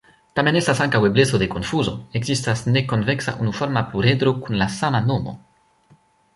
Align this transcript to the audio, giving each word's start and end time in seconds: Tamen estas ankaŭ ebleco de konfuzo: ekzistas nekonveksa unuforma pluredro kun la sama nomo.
Tamen 0.37 0.55
estas 0.61 0.79
ankaŭ 0.85 1.01
ebleco 1.09 1.39
de 1.43 1.47
konfuzo: 1.51 1.93
ekzistas 2.21 2.65
nekonveksa 2.79 3.35
unuforma 3.45 3.87
pluredro 3.93 4.37
kun 4.43 4.61
la 4.65 4.73
sama 4.81 5.07
nomo. 5.15 5.39